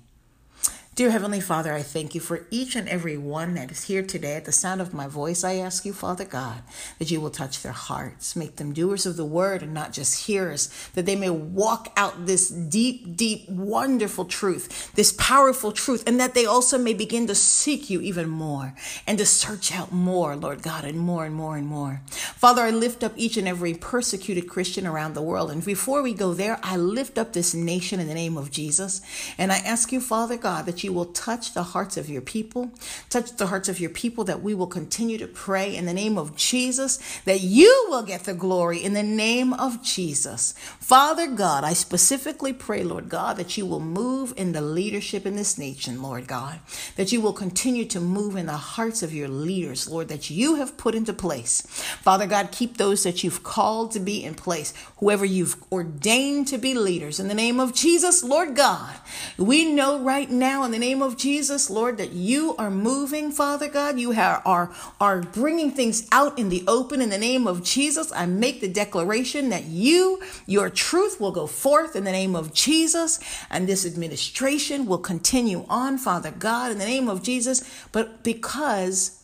Dear 1.01 1.09
Heavenly 1.09 1.41
Father, 1.41 1.73
I 1.73 1.81
thank 1.81 2.13
you 2.13 2.21
for 2.21 2.45
each 2.51 2.75
and 2.75 2.87
every 2.87 3.17
one 3.17 3.55
that 3.55 3.71
is 3.71 3.85
here 3.85 4.03
today. 4.03 4.35
At 4.35 4.45
the 4.45 4.51
sound 4.51 4.81
of 4.81 4.93
my 4.93 5.07
voice, 5.07 5.43
I 5.43 5.55
ask 5.55 5.83
you, 5.83 5.93
Father 5.93 6.25
God, 6.25 6.61
that 6.99 7.09
you 7.09 7.19
will 7.19 7.31
touch 7.31 7.63
their 7.63 7.71
hearts, 7.71 8.35
make 8.35 8.57
them 8.57 8.71
doers 8.71 9.07
of 9.07 9.17
the 9.17 9.25
word 9.25 9.63
and 9.63 9.73
not 9.73 9.93
just 9.93 10.27
hearers, 10.27 10.69
that 10.93 11.07
they 11.07 11.15
may 11.15 11.31
walk 11.31 11.91
out 11.97 12.27
this 12.27 12.49
deep, 12.49 13.15
deep, 13.17 13.49
wonderful 13.49 14.25
truth, 14.25 14.93
this 14.93 15.11
powerful 15.13 15.71
truth, 15.71 16.03
and 16.05 16.19
that 16.19 16.35
they 16.35 16.45
also 16.45 16.77
may 16.77 16.93
begin 16.93 17.25
to 17.25 17.33
seek 17.33 17.89
you 17.89 17.99
even 18.01 18.29
more 18.29 18.75
and 19.07 19.17
to 19.17 19.25
search 19.25 19.73
out 19.73 19.91
more, 19.91 20.35
Lord 20.35 20.61
God, 20.61 20.85
and 20.85 20.99
more 20.99 21.25
and 21.25 21.33
more 21.33 21.57
and 21.57 21.65
more. 21.65 22.03
Father, 22.11 22.61
I 22.61 22.69
lift 22.69 23.03
up 23.03 23.13
each 23.15 23.37
and 23.37 23.47
every 23.47 23.73
persecuted 23.73 24.47
Christian 24.47 24.85
around 24.85 25.15
the 25.15 25.23
world. 25.23 25.49
And 25.49 25.65
before 25.65 26.03
we 26.03 26.13
go 26.13 26.35
there, 26.35 26.59
I 26.61 26.77
lift 26.77 27.17
up 27.17 27.33
this 27.33 27.55
nation 27.55 27.99
in 27.99 28.07
the 28.07 28.13
name 28.13 28.37
of 28.37 28.51
Jesus. 28.51 29.01
And 29.39 29.51
I 29.51 29.57
ask 29.57 29.91
you, 29.91 29.99
Father 29.99 30.37
God, 30.37 30.67
that 30.67 30.83
you 30.83 30.90
will 30.91 31.05
touch 31.05 31.53
the 31.53 31.63
hearts 31.63 31.97
of 31.97 32.09
your 32.09 32.21
people, 32.21 32.71
touch 33.09 33.35
the 33.37 33.47
hearts 33.47 33.69
of 33.69 33.79
your 33.79 33.89
people, 33.89 34.23
that 34.25 34.43
we 34.43 34.53
will 34.53 34.67
continue 34.67 35.17
to 35.17 35.27
pray 35.27 35.75
in 35.75 35.85
the 35.85 35.93
name 35.93 36.17
of 36.17 36.35
Jesus, 36.35 36.99
that 37.25 37.41
you 37.41 37.87
will 37.89 38.03
get 38.03 38.25
the 38.25 38.33
glory 38.33 38.83
in 38.83 38.93
the 38.93 39.03
name 39.03 39.53
of 39.53 39.83
Jesus. 39.83 40.53
Father 40.79 41.27
God, 41.27 41.63
I 41.63 41.73
specifically 41.73 42.53
pray, 42.53 42.83
Lord 42.83 43.09
God, 43.09 43.37
that 43.37 43.57
you 43.57 43.65
will 43.65 43.79
move 43.79 44.33
in 44.37 44.51
the 44.51 44.61
leadership 44.61 45.25
in 45.25 45.35
this 45.35 45.57
nation, 45.57 46.01
Lord 46.01 46.27
God, 46.27 46.59
that 46.95 47.11
you 47.11 47.21
will 47.21 47.33
continue 47.33 47.85
to 47.85 47.99
move 47.99 48.35
in 48.35 48.45
the 48.45 48.53
hearts 48.53 49.03
of 49.03 49.13
your 49.13 49.27
leaders, 49.27 49.89
Lord, 49.89 50.09
that 50.09 50.29
you 50.29 50.55
have 50.55 50.77
put 50.77 50.95
into 50.95 51.13
place. 51.13 51.61
Father 52.01 52.27
God, 52.27 52.51
keep 52.51 52.77
those 52.77 53.03
that 53.03 53.23
you've 53.23 53.43
called 53.43 53.91
to 53.91 53.99
be 53.99 54.23
in 54.23 54.35
place, 54.35 54.73
whoever 54.97 55.25
you've 55.25 55.55
ordained 55.71 56.47
to 56.47 56.57
be 56.57 56.73
leaders. 56.73 57.19
In 57.19 57.27
the 57.27 57.33
name 57.33 57.59
of 57.59 57.73
Jesus, 57.73 58.23
Lord 58.23 58.55
God, 58.55 58.95
we 59.37 59.71
know 59.71 59.99
right 59.99 60.29
now 60.29 60.63
in 60.73 60.79
the 60.79 60.87
name 60.87 61.01
of 61.01 61.17
Jesus, 61.17 61.69
Lord, 61.69 61.97
that 61.97 62.13
you 62.13 62.55
are 62.55 62.71
moving, 62.71 63.31
Father 63.31 63.67
God. 63.67 63.99
You 63.99 64.13
are, 64.13 64.41
are, 64.45 64.73
are 65.01 65.19
bringing 65.21 65.71
things 65.71 66.07
out 66.13 66.39
in 66.39 66.47
the 66.47 66.63
open 66.65 67.01
in 67.01 67.09
the 67.09 67.17
name 67.17 67.45
of 67.45 67.61
Jesus. 67.61 68.09
I 68.13 68.25
make 68.25 68.61
the 68.61 68.69
declaration 68.69 69.49
that 69.49 69.65
you, 69.65 70.21
your 70.47 70.69
truth 70.69 71.19
will 71.19 71.33
go 71.33 71.45
forth 71.45 71.97
in 71.97 72.05
the 72.05 72.11
name 72.13 72.37
of 72.37 72.53
Jesus, 72.53 73.19
and 73.49 73.67
this 73.67 73.85
administration 73.85 74.85
will 74.85 74.99
continue 74.99 75.65
on, 75.67 75.97
Father 75.97 76.31
God, 76.31 76.71
in 76.71 76.77
the 76.77 76.85
name 76.85 77.09
of 77.09 77.21
Jesus, 77.21 77.69
but 77.91 78.23
because 78.23 79.21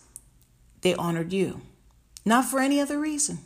they 0.81 0.95
honored 0.95 1.31
you, 1.31 1.61
not 2.25 2.43
for 2.43 2.59
any 2.59 2.81
other 2.81 2.99
reason. 2.99 3.39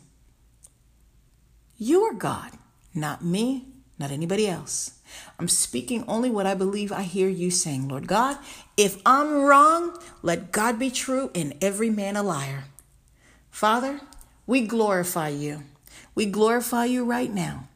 You 1.78 2.02
are 2.02 2.14
God, 2.14 2.50
not 2.96 3.24
me, 3.24 3.66
not 3.96 4.10
anybody 4.10 4.48
else. 4.48 4.98
I'm 5.38 5.48
speaking 5.48 6.04
only 6.06 6.30
what 6.30 6.46
I 6.46 6.54
believe 6.54 6.92
I 6.92 7.02
hear 7.02 7.28
you 7.28 7.50
saying, 7.50 7.88
Lord 7.88 8.06
God. 8.06 8.38
If 8.76 9.00
I'm 9.04 9.42
wrong, 9.42 9.98
let 10.22 10.52
God 10.52 10.78
be 10.78 10.90
true 10.90 11.30
and 11.34 11.54
every 11.60 11.90
man 11.90 12.16
a 12.16 12.22
liar. 12.22 12.64
Father, 13.50 14.00
we 14.46 14.66
glorify 14.66 15.28
you. 15.28 15.64
We 16.14 16.26
glorify 16.26 16.86
you 16.86 17.04
right 17.04 17.32
now. 17.32 17.68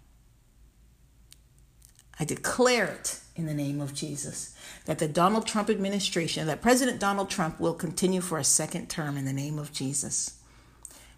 I 2.19 2.25
declare 2.25 2.87
it 2.87 3.21
in 3.35 3.47
the 3.47 3.55
name 3.55 3.81
of 3.81 3.95
Jesus 3.95 4.55
that 4.87 4.99
the 4.99 5.09
Donald 5.09 5.47
Trump 5.47 5.69
administration, 5.69 6.47
that 6.47 6.63
President 6.63 6.99
Donald 6.99 7.29
Trump 7.29 7.61
will 7.61 7.75
continue 7.75 8.21
for 8.21 8.39
a 8.39 8.45
second 8.45 8.89
term 8.89 9.17
in 9.17 9.25
the 9.25 9.33
name 9.33 9.59
of 9.59 9.73
Jesus. 9.73 10.39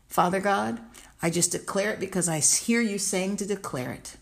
Father 0.09 0.41
God, 0.41 0.81
I 1.23 1.31
just 1.31 1.53
declare 1.53 1.93
it 1.93 2.01
because 2.01 2.29
I 2.29 2.39
hear 2.39 2.81
you 2.81 2.99
saying 2.99 3.37
to 3.37 3.47
declare 3.47 3.93
it. 3.93 4.17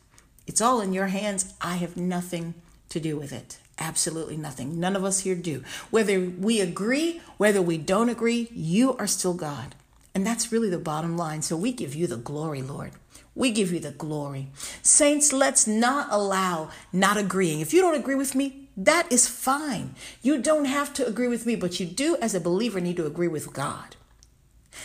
It's 0.46 0.60
all 0.60 0.80
in 0.80 0.92
your 0.92 1.08
hands. 1.08 1.54
I 1.60 1.76
have 1.76 1.96
nothing 1.96 2.54
to 2.88 3.00
do 3.00 3.16
with 3.16 3.32
it. 3.32 3.58
Absolutely 3.78 4.36
nothing. 4.36 4.80
None 4.80 4.96
of 4.96 5.04
us 5.04 5.20
here 5.20 5.34
do. 5.34 5.62
Whether 5.90 6.20
we 6.20 6.60
agree, 6.60 7.20
whether 7.36 7.60
we 7.60 7.76
don't 7.78 8.08
agree, 8.08 8.48
you 8.52 8.96
are 8.96 9.06
still 9.06 9.34
God. 9.34 9.74
And 10.14 10.26
that's 10.26 10.50
really 10.50 10.70
the 10.70 10.78
bottom 10.78 11.16
line. 11.16 11.42
So 11.42 11.56
we 11.56 11.72
give 11.72 11.94
you 11.94 12.06
the 12.06 12.16
glory, 12.16 12.62
Lord. 12.62 12.92
We 13.34 13.50
give 13.50 13.70
you 13.70 13.80
the 13.80 13.90
glory. 13.90 14.48
Saints, 14.80 15.30
let's 15.30 15.66
not 15.66 16.08
allow 16.10 16.70
not 16.90 17.18
agreeing. 17.18 17.60
If 17.60 17.74
you 17.74 17.82
don't 17.82 17.98
agree 17.98 18.14
with 18.14 18.34
me, 18.34 18.68
that 18.78 19.12
is 19.12 19.28
fine. 19.28 19.94
You 20.22 20.40
don't 20.40 20.64
have 20.64 20.94
to 20.94 21.06
agree 21.06 21.28
with 21.28 21.44
me, 21.44 21.54
but 21.54 21.78
you 21.78 21.84
do, 21.84 22.16
as 22.16 22.34
a 22.34 22.40
believer, 22.40 22.80
need 22.80 22.96
to 22.96 23.06
agree 23.06 23.28
with 23.28 23.52
God. 23.52 23.96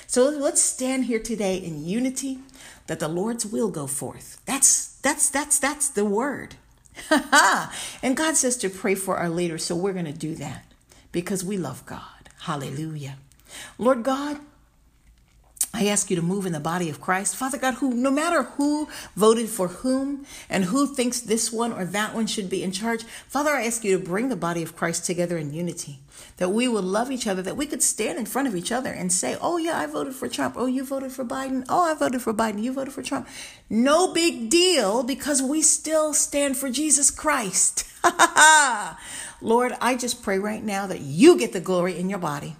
So 0.05 0.27
let's 0.27 0.61
stand 0.61 1.05
here 1.05 1.19
today 1.19 1.55
in 1.55 1.85
unity 1.85 2.39
that 2.87 2.99
the 2.99 3.07
Lord's 3.07 3.45
will 3.45 3.69
go 3.69 3.87
forth. 3.87 4.41
That's 4.45 4.90
that's 5.01 5.29
that's 5.29 5.59
that's 5.59 5.89
the 5.89 6.05
word. 6.05 6.55
and 8.03 8.17
God 8.17 8.35
says 8.35 8.57
to 8.57 8.69
pray 8.69 8.95
for 8.95 9.17
our 9.17 9.29
leaders, 9.29 9.63
so 9.63 9.75
we're 9.75 9.93
going 9.93 10.05
to 10.05 10.11
do 10.11 10.35
that 10.35 10.65
because 11.11 11.43
we 11.43 11.57
love 11.57 11.85
God. 11.85 12.29
Hallelujah. 12.41 13.17
Lord 13.77 14.03
God, 14.03 14.39
I 15.73 15.87
ask 15.87 16.09
you 16.09 16.17
to 16.17 16.21
move 16.21 16.45
in 16.45 16.51
the 16.51 16.59
body 16.59 16.89
of 16.89 16.99
Christ. 16.99 17.35
Father 17.35 17.57
God, 17.57 17.75
who 17.75 17.93
no 17.93 18.11
matter 18.11 18.43
who 18.43 18.89
voted 19.15 19.47
for 19.47 19.69
whom 19.69 20.25
and 20.49 20.65
who 20.65 20.85
thinks 20.85 21.21
this 21.21 21.51
one 21.51 21.71
or 21.71 21.85
that 21.85 22.13
one 22.13 22.27
should 22.27 22.49
be 22.49 22.61
in 22.61 22.73
charge, 22.73 23.03
Father, 23.03 23.51
I 23.51 23.65
ask 23.65 23.83
you 23.85 23.97
to 23.97 24.03
bring 24.03 24.27
the 24.27 24.35
body 24.35 24.63
of 24.63 24.75
Christ 24.75 25.05
together 25.05 25.37
in 25.37 25.53
unity. 25.53 25.99
That 26.37 26.49
we 26.49 26.67
would 26.67 26.83
love 26.83 27.09
each 27.09 27.25
other, 27.25 27.41
that 27.43 27.55
we 27.55 27.65
could 27.65 27.81
stand 27.81 28.19
in 28.19 28.25
front 28.25 28.49
of 28.49 28.55
each 28.55 28.71
other 28.71 28.91
and 28.91 29.13
say, 29.13 29.37
Oh, 29.39 29.57
yeah, 29.57 29.79
I 29.79 29.85
voted 29.85 30.13
for 30.13 30.27
Trump. 30.27 30.55
Oh, 30.57 30.65
you 30.65 30.83
voted 30.83 31.13
for 31.13 31.23
Biden. 31.23 31.65
Oh, 31.69 31.83
I 31.83 31.93
voted 31.93 32.21
for 32.21 32.33
Biden. 32.33 32.61
You 32.61 32.73
voted 32.73 32.93
for 32.93 33.01
Trump. 33.01 33.27
No 33.69 34.13
big 34.13 34.49
deal 34.49 35.03
because 35.03 35.41
we 35.41 35.61
still 35.61 36.13
stand 36.13 36.57
for 36.57 36.69
Jesus 36.69 37.09
Christ. 37.09 37.85
Lord, 39.41 39.73
I 39.79 39.95
just 39.95 40.21
pray 40.21 40.37
right 40.37 40.63
now 40.63 40.85
that 40.87 40.99
you 40.99 41.37
get 41.37 41.53
the 41.53 41.61
glory 41.61 41.97
in 41.97 42.09
your 42.09 42.19
body. 42.19 42.55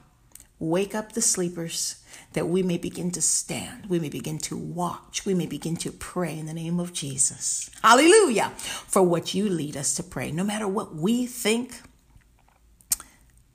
Wake 0.62 0.94
up 0.94 1.14
the 1.14 1.24
sleepers 1.24 2.04
that 2.34 2.48
we 2.48 2.62
may 2.62 2.78
begin 2.78 3.10
to 3.10 3.20
stand, 3.20 3.88
we 3.88 3.98
may 3.98 4.10
begin 4.10 4.38
to 4.38 4.56
watch, 4.56 5.26
we 5.26 5.34
may 5.34 5.48
begin 5.48 5.76
to 5.76 5.92
pray 5.92 6.38
in 6.38 6.46
the 6.46 6.54
name 6.54 6.80
of 6.80 6.94
Jesus. 6.94 7.72
Hallelujah. 7.82 8.50
For 8.56 9.02
what 9.02 9.34
you 9.34 9.50
lead 9.50 9.76
us 9.76 9.96
to 9.96 10.04
pray. 10.04 10.32
No 10.32 10.44
matter 10.44 10.68
what 10.68 10.94
we 10.94 11.26
think, 11.26 11.82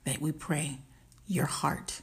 that 0.03 0.19
we 0.19 0.33
pray 0.33 0.79
your 1.25 1.45
heart. 1.45 2.01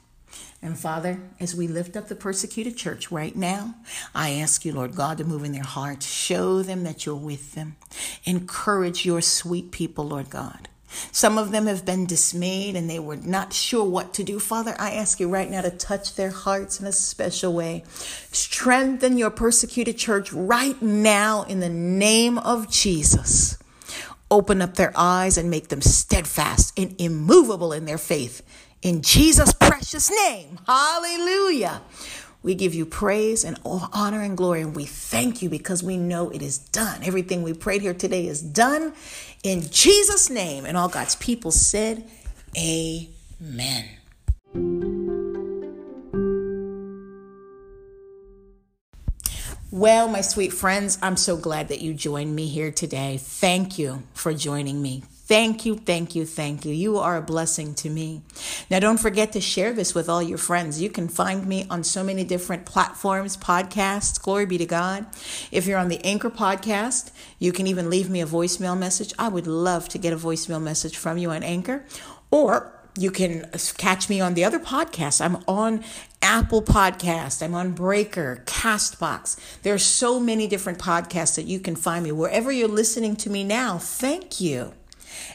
And 0.63 0.79
Father, 0.79 1.21
as 1.39 1.55
we 1.55 1.69
lift 1.69 1.99
up 1.99 2.09
the 2.09 2.17
persecuted 2.17 2.75
church 2.75 3.11
right 3.11 3.37
now, 3.37 3.75
I 4.15 4.31
ask 4.31 4.65
you, 4.65 4.73
Lord 4.73 4.97
God, 4.97 5.19
to 5.19 5.25
move 5.25 5.45
in 5.45 5.53
their 5.53 5.63
hearts. 5.63 6.07
Show 6.07 6.63
them 6.63 6.83
that 6.85 7.05
you're 7.05 7.15
with 7.15 7.53
them. 7.53 7.77
Encourage 8.25 9.05
your 9.05 9.21
sweet 9.21 9.71
people, 9.71 10.07
Lord 10.07 10.31
God. 10.31 10.71
Some 11.13 11.39
of 11.39 11.53
them 11.53 11.67
have 11.67 11.85
been 11.85 12.07
dismayed 12.07 12.77
and 12.77 12.89
they 12.89 12.99
were 12.99 13.17
not 13.17 13.53
sure 13.53 13.85
what 13.85 14.15
to 14.15 14.25
do. 14.25 14.39
Father, 14.39 14.75
I 14.79 14.93
ask 14.93 15.21
you 15.21 15.29
right 15.29 15.51
now 15.51 15.63
to 15.63 15.71
touch 15.71 16.15
their 16.15 16.31
hearts 16.31 16.81
in 16.81 16.87
a 16.87 16.93
special 16.93 17.53
way. 17.53 17.85
Strengthen 18.33 19.19
your 19.19 19.31
persecuted 19.31 19.99
church 19.99 20.33
right 20.33 20.81
now 20.81 21.43
in 21.45 21.61
the 21.61 21.69
name 21.69 22.39
of 22.39 22.71
Jesus. 22.71 23.59
Open 24.31 24.63
up 24.63 24.75
their 24.75 24.93
eyes 24.97 25.37
and 25.37 25.51
make 25.51 25.69
them 25.69 25.81
steadfast 25.81 26.79
and 26.79 26.95
immovable 27.01 27.73
in 27.73 27.85
their 27.85 27.99
faith. 27.99 28.43
In 28.83 29.01
Jesus' 29.01 29.53
precious 29.53 30.11
name. 30.11 30.59
Hallelujah. 30.67 31.81
We 32.45 32.55
give 32.55 32.75
you 32.75 32.85
praise 32.85 33.43
and 33.43 33.59
honor 33.65 34.21
and 34.21 34.37
glory, 34.37 34.61
and 34.61 34.77
we 34.77 34.85
thank 34.85 35.41
you 35.41 35.49
because 35.49 35.83
we 35.83 35.97
know 35.97 36.29
it 36.29 36.43
is 36.43 36.59
done. 36.59 37.03
Everything 37.03 37.43
we 37.43 37.55
prayed 37.55 37.81
here 37.81 37.95
today 37.95 38.27
is 38.27 38.43
done 38.43 38.93
in 39.43 39.63
Jesus' 39.71 40.29
name. 40.29 40.67
And 40.67 40.77
all 40.77 40.91
God's 40.91 41.17
people 41.17 41.51
said, 41.51 42.05
Amen. 42.55 43.89
Well, 49.71 50.07
my 50.09 50.21
sweet 50.21 50.53
friends, 50.53 50.99
I'm 51.01 51.17
so 51.17 51.39
glad 51.39 51.69
that 51.69 51.81
you 51.81 51.95
joined 51.95 52.37
me 52.37 52.49
here 52.49 52.71
today. 52.71 53.17
Thank 53.17 53.79
you 53.79 54.03
for 54.13 54.35
joining 54.35 54.83
me. 54.83 55.03
Thank 55.27 55.65
you, 55.65 55.77
thank 55.77 56.15
you, 56.15 56.27
thank 56.27 56.67
you. 56.67 56.75
You 56.75 56.99
are 56.99 57.17
a 57.17 57.23
blessing 57.23 57.75
to 57.77 57.89
me. 57.89 58.21
Now, 58.71 58.79
don't 58.79 59.01
forget 59.01 59.33
to 59.33 59.41
share 59.41 59.73
this 59.73 59.95
with 59.95 60.07
all 60.07 60.23
your 60.23 60.37
friends. 60.37 60.83
You 60.83 60.91
can 60.91 61.09
find 61.09 61.47
me 61.47 61.67
on 61.71 61.83
so 61.83 62.05
many 62.05 62.25
different 62.25 62.67
platforms, 62.67 63.39
podcasts. 63.39 64.23
Glory 64.23 64.45
be 64.45 64.59
to 64.59 64.67
God. 64.67 65.07
If 65.51 65.67
you're 65.67 65.79
on 65.79 65.89
the 65.89 66.05
Anchor 66.05 66.29
podcast, 66.29 67.11
you 67.39 67.53
can 67.53 67.67
even 67.67 67.89
leave 67.89 68.11
me 68.11 68.21
a 68.21 68.27
voicemail 68.27 68.79
message. 68.79 69.15
I 69.19 69.29
would 69.29 69.47
love 69.47 69.89
to 69.91 69.99
get 69.99 70.13
a 70.13 70.17
voicemail 70.17 70.61
message 70.61 70.99
from 70.99 71.17
you 71.17 71.31
on 71.31 71.43
Anchor. 71.43 71.87
Or 72.31 72.71
you 72.99 73.11
can 73.11 73.51
catch 73.79 74.11
me 74.11 74.21
on 74.21 74.35
the 74.35 74.45
other 74.45 74.59
podcasts. 74.59 75.25
I'm 75.25 75.43
on 75.49 75.83
Apple 76.21 76.61
Podcast. 76.61 77.43
I'm 77.43 77.55
on 77.55 77.73
Breaker, 77.73 78.43
Castbox. 78.45 79.39
There 79.63 79.73
are 79.73 79.79
so 79.79 80.21
many 80.21 80.47
different 80.47 80.79
podcasts 80.79 81.37
that 81.37 81.47
you 81.47 81.61
can 81.61 81.77
find 81.77 82.05
me. 82.05 82.13
Wherever 82.13 82.53
you're 82.53 82.69
listening 82.69 83.17
to 83.17 83.31
me 83.31 83.43
now, 83.43 83.79
thank 83.79 84.39
you. 84.39 84.75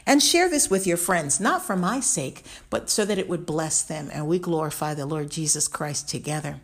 And 0.06 0.22
share 0.22 0.48
this 0.48 0.70
with 0.70 0.86
your 0.86 0.96
friends, 0.96 1.40
not 1.40 1.62
for 1.62 1.76
my 1.76 2.00
sake, 2.00 2.44
but 2.68 2.90
so 2.90 3.04
that 3.04 3.18
it 3.18 3.28
would 3.28 3.46
bless 3.46 3.82
them 3.82 4.10
and 4.12 4.26
we 4.26 4.38
glorify 4.38 4.94
the 4.94 5.06
Lord 5.06 5.30
Jesus 5.30 5.68
Christ 5.68 6.08
together. 6.08 6.60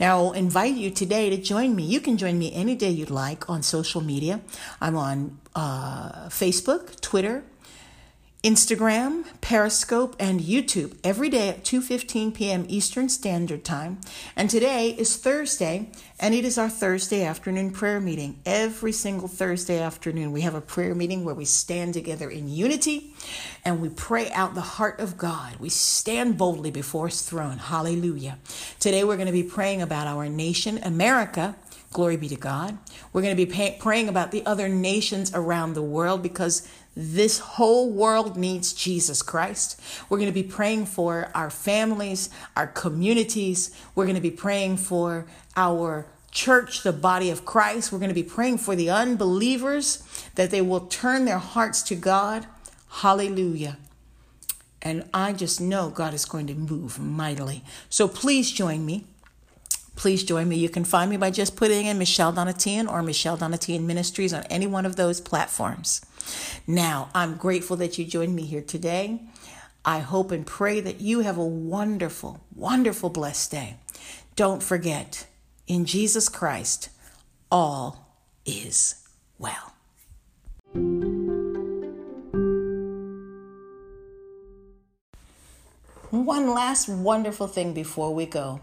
Now, 0.00 0.18
I'll 0.18 0.32
invite 0.32 0.74
you 0.74 0.90
today 0.90 1.30
to 1.30 1.36
join 1.36 1.76
me. 1.76 1.84
You 1.84 2.00
can 2.00 2.16
join 2.16 2.38
me 2.38 2.52
any 2.52 2.74
day 2.74 2.90
you'd 2.90 3.10
like 3.10 3.48
on 3.50 3.62
social 3.62 4.00
media. 4.00 4.40
I'm 4.80 4.96
on 4.96 5.38
uh, 5.54 6.28
Facebook, 6.28 7.00
Twitter, 7.00 7.44
Instagram, 8.44 9.24
Periscope, 9.40 10.14
and 10.20 10.40
YouTube 10.40 10.96
every 11.02 11.28
day 11.28 11.48
at 11.48 11.64
2:15 11.64 12.32
p.m. 12.34 12.66
Eastern 12.68 13.08
Standard 13.08 13.64
Time. 13.64 14.00
And 14.36 14.48
today 14.48 14.90
is 14.90 15.16
Thursday, 15.16 15.90
and 16.20 16.32
it 16.34 16.44
is 16.44 16.56
our 16.56 16.68
Thursday 16.68 17.24
afternoon 17.24 17.72
prayer 17.72 17.98
meeting. 17.98 18.38
Every 18.46 18.92
single 18.92 19.26
Thursday 19.26 19.80
afternoon, 19.80 20.30
we 20.30 20.42
have 20.42 20.54
a 20.54 20.60
prayer 20.60 20.94
meeting 20.94 21.24
where 21.24 21.34
we 21.34 21.44
stand 21.44 21.94
together 21.94 22.30
in 22.30 22.48
unity 22.48 23.12
and 23.64 23.82
we 23.82 23.88
pray 23.88 24.30
out 24.30 24.54
the 24.54 24.60
heart 24.60 25.00
of 25.00 25.18
God. 25.18 25.56
We 25.58 25.68
stand 25.68 26.38
boldly 26.38 26.70
before 26.70 27.08
his 27.08 27.22
throne. 27.22 27.58
Hallelujah. 27.58 28.38
Today 28.78 29.02
we're 29.02 29.16
going 29.16 29.26
to 29.26 29.32
be 29.32 29.42
praying 29.42 29.82
about 29.82 30.06
our 30.06 30.28
nation, 30.28 30.78
America, 30.84 31.56
Glory 31.92 32.16
be 32.16 32.28
to 32.28 32.36
God. 32.36 32.76
We're 33.12 33.22
going 33.22 33.36
to 33.36 33.46
be 33.46 33.50
pay- 33.50 33.76
praying 33.80 34.08
about 34.08 34.30
the 34.30 34.44
other 34.44 34.68
nations 34.68 35.32
around 35.34 35.72
the 35.72 35.82
world 35.82 36.22
because 36.22 36.68
this 36.94 37.38
whole 37.38 37.90
world 37.90 38.36
needs 38.36 38.72
Jesus 38.72 39.22
Christ. 39.22 39.80
We're 40.08 40.18
going 40.18 40.30
to 40.30 40.34
be 40.34 40.42
praying 40.42 40.86
for 40.86 41.30
our 41.34 41.48
families, 41.48 42.28
our 42.56 42.66
communities. 42.66 43.74
We're 43.94 44.04
going 44.04 44.16
to 44.16 44.20
be 44.20 44.30
praying 44.30 44.78
for 44.78 45.26
our 45.56 46.06
church, 46.30 46.82
the 46.82 46.92
body 46.92 47.30
of 47.30 47.44
Christ. 47.44 47.90
We're 47.90 48.00
going 48.00 48.10
to 48.10 48.14
be 48.14 48.22
praying 48.22 48.58
for 48.58 48.76
the 48.76 48.90
unbelievers 48.90 50.02
that 50.34 50.50
they 50.50 50.60
will 50.60 50.80
turn 50.80 51.24
their 51.24 51.38
hearts 51.38 51.82
to 51.84 51.94
God. 51.94 52.46
Hallelujah. 52.88 53.78
And 54.82 55.08
I 55.12 55.32
just 55.32 55.60
know 55.60 55.90
God 55.90 56.14
is 56.14 56.24
going 56.24 56.46
to 56.48 56.54
move 56.54 56.98
mightily. 56.98 57.64
So 57.88 58.08
please 58.08 58.50
join 58.50 58.84
me 58.84 59.06
please 59.98 60.22
join 60.22 60.48
me. 60.48 60.56
You 60.56 60.68
can 60.68 60.84
find 60.84 61.10
me 61.10 61.16
by 61.16 61.30
just 61.30 61.56
putting 61.56 61.86
in 61.86 61.98
Michelle 61.98 62.32
Donatian 62.32 62.90
or 62.90 63.02
Michelle 63.02 63.36
Donatian 63.36 63.82
Ministries 63.82 64.32
on 64.32 64.44
any 64.44 64.66
one 64.66 64.86
of 64.86 64.94
those 64.94 65.20
platforms. 65.20 66.00
Now, 66.68 67.10
I'm 67.14 67.36
grateful 67.36 67.76
that 67.78 67.98
you 67.98 68.04
joined 68.04 68.36
me 68.36 68.44
here 68.44 68.62
today. 68.62 69.20
I 69.84 69.98
hope 69.98 70.30
and 70.30 70.46
pray 70.46 70.80
that 70.80 71.00
you 71.00 71.20
have 71.20 71.36
a 71.36 71.44
wonderful, 71.44 72.44
wonderful, 72.54 73.10
blessed 73.10 73.50
day. 73.50 73.76
Don't 74.36 74.62
forget, 74.62 75.26
in 75.66 75.84
Jesus 75.84 76.28
Christ, 76.28 76.90
all 77.50 78.14
is 78.46 79.04
well. 79.36 79.74
One 86.10 86.54
last 86.54 86.88
wonderful 86.88 87.48
thing 87.48 87.74
before 87.74 88.14
we 88.14 88.24
go. 88.24 88.60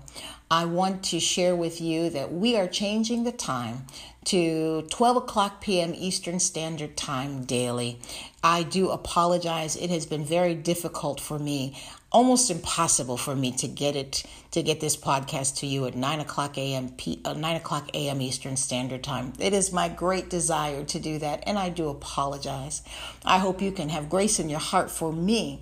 I 0.49 0.65
want 0.65 1.03
to 1.03 1.19
share 1.19 1.55
with 1.55 1.79
you 1.79 2.10
that 2.10 2.34
we 2.34 2.58
are 2.58 2.67
changing 2.67 3.23
the 3.23 3.31
time 3.31 3.86
to 4.25 4.81
12 4.89 5.17
o'clock 5.17 5.62
p.m. 5.62 5.93
Eastern 5.95 6.39
Standard 6.39 6.97
Time 6.97 7.43
daily. 7.43 7.99
I 8.43 8.63
do 8.63 8.89
apologize. 8.89 9.75
It 9.75 9.91
has 9.91 10.08
been 10.08 10.25
very 10.25 10.55
difficult 10.55 11.21
for 11.21 11.38
me, 11.38 11.77
almost 12.12 12.49
impossible 12.49 13.15
for 13.15 13.36
me 13.36 13.51
to 13.58 13.67
get 13.67 13.95
it 13.95 14.23
to 14.49 14.63
get 14.63 14.79
this 14.79 14.97
podcast 14.97 15.58
to 15.58 15.67
you 15.67 15.86
at 15.86 15.93
9 15.93 16.19
o'clock 16.21 16.58
a.m. 16.58 16.89
P, 16.97 17.21
uh, 17.25 17.34
9 17.34 17.58
o'clock 17.58 17.91
a.m. 17.93 18.21
Eastern 18.21 18.58
Standard 18.58 19.03
Time. 19.03 19.34
It 19.38 19.53
is 19.53 19.71
my 19.71 19.88
great 19.88 20.31
desire 20.31 20.84
to 20.86 20.99
do 20.99 21.19
that, 21.19 21.43
and 21.45 21.60
I 21.60 21.69
do 21.69 21.89
apologize. 21.89 22.81
I 23.23 23.38
hope 23.38 23.62
you 23.62 23.71
can 23.71 23.89
have 23.89 24.10
grace 24.10 24.39
in 24.39 24.49
your 24.49 24.60
heart 24.60 24.89
for 24.89 25.13
me 25.13 25.62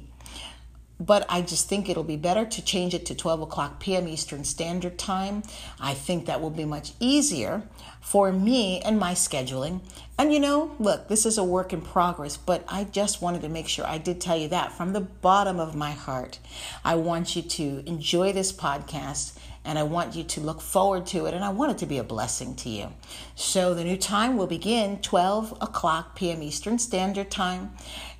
but 1.06 1.26
I 1.28 1.42
just 1.42 1.68
think 1.68 1.89
it'll 1.89 2.04
be 2.04 2.16
better 2.16 2.46
to 2.46 2.63
change 2.63 2.94
it 2.94 3.06
to 3.08 3.16
12 3.16 3.42
o'clock 3.42 3.80
p.m. 3.80 4.08
Eastern 4.08 4.44
Standard 4.44 4.98
Time. 4.98 5.44
I 5.80 5.94
think 5.94 6.26
that 6.26 6.42
will 6.42 6.50
be 6.50 6.66
much 6.66 6.94
easier 7.00 7.63
for 8.00 8.32
me 8.32 8.80
and 8.82 9.00
my 9.00 9.13
scheduling. 9.13 9.82
And 10.18 10.32
you 10.32 10.39
know, 10.39 10.76
look, 10.80 11.08
this 11.08 11.26
is 11.26 11.38
a 11.38 11.44
work 11.44 11.74
in 11.74 11.82
progress, 11.82 12.38
but 12.38 12.63
I 12.68 12.86
just 12.86 13.22
wanted 13.22 13.42
to 13.42 13.50
make 13.50 13.68
sure 13.68 13.86
I 13.86 13.98
did 13.98 14.22
tell 14.22 14.38
you 14.38 14.48
that 14.50 14.72
from 14.72 14.94
the 14.94 15.02
bottom 15.02 15.60
of 15.60 15.76
my 15.76 15.92
heart. 15.92 16.39
I 16.86 16.96
want 16.96 17.36
you 17.36 17.42
to 17.42 17.84
enjoy 17.86 18.32
this 18.32 18.54
podcast 18.54 19.38
and 19.66 19.80
I 19.80 19.84
want 19.84 20.16
you 20.16 20.24
to 20.24 20.42
look 20.42 20.62
forward 20.62 21.06
to 21.08 21.26
it, 21.26 21.34
and 21.34 21.44
I 21.44 21.50
want 21.50 21.72
it 21.72 21.78
to 21.80 21.86
be 21.86 21.98
a 21.98 22.04
blessing 22.04 22.56
to 22.56 22.70
you. 22.70 22.94
So 23.36 23.74
the 23.74 23.84
new 23.84 23.98
time 23.98 24.36
will 24.36 24.48
begin 24.48 25.00
12 25.00 25.58
o'clock 25.62 26.16
p.m. 26.16 26.44
Eastern 26.44 26.78
Standard 26.80 27.32
Time. 27.32 27.72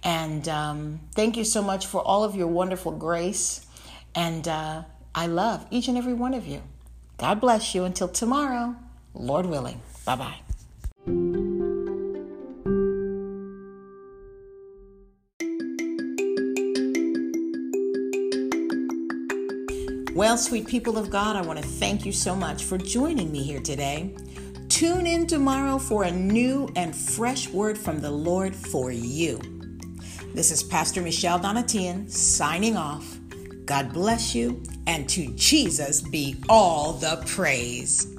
And 0.04 0.48
um, 0.50 1.00
thank 1.16 1.38
you 1.38 1.46
so 1.46 1.62
much 1.62 1.86
for 1.88 2.02
all 2.02 2.24
of 2.24 2.36
your 2.36 2.48
wonderful 2.48 2.92
grace. 2.92 3.66
And 4.16 4.48
uh, 4.48 4.84
I 5.16 5.28
love 5.28 5.66
each 5.72 5.88
and 5.88 5.98
every 5.98 6.14
one 6.14 6.34
of 6.34 6.46
you. 6.46 6.62
God 7.18 7.40
bless 7.40 7.74
you 7.74 7.86
until 7.86 8.08
tomorrow, 8.08 8.76
Lord 9.14 9.46
willing. 9.46 9.82
Bye 10.06 10.16
bye. 10.16 10.40
Well, 20.16 20.38
sweet 20.38 20.68
people 20.68 20.98
of 20.98 21.10
God, 21.10 21.36
I 21.36 21.42
want 21.42 21.60
to 21.60 21.68
thank 21.68 22.06
you 22.06 22.12
so 22.12 22.36
much 22.36 22.64
for 22.66 22.78
joining 22.78 23.32
me 23.32 23.42
here 23.42 23.60
today. 23.60 24.16
Tune 24.70 25.08
in 25.08 25.26
tomorrow 25.26 25.80
for 25.80 26.04
a 26.04 26.12
new 26.12 26.70
and 26.76 26.96
fresh 26.96 27.50
word 27.50 27.78
from 27.78 28.00
the 28.00 28.12
Lord 28.12 28.56
for 28.56 28.92
you. 28.92 29.53
This 30.34 30.50
is 30.50 30.64
Pastor 30.64 31.00
Michelle 31.00 31.40
Donatian 31.40 32.10
signing 32.10 32.76
off. 32.76 33.20
God 33.66 33.94
bless 33.94 34.34
you, 34.34 34.64
and 34.88 35.08
to 35.10 35.28
Jesus 35.36 36.02
be 36.02 36.38
all 36.50 36.94
the 36.94 37.24
praise. 37.28 38.13